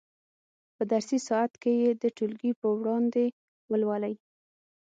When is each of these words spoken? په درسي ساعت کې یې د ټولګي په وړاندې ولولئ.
په 0.75 0.83
درسي 0.91 1.19
ساعت 1.27 1.53
کې 1.61 1.71
یې 1.81 1.91
د 2.01 2.03
ټولګي 2.17 2.51
په 2.59 2.67
وړاندې 2.79 3.23
ولولئ. 3.71 4.13